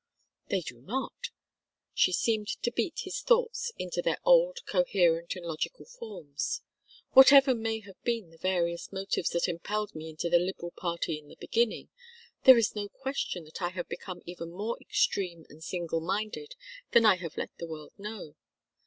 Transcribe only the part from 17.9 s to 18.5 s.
know.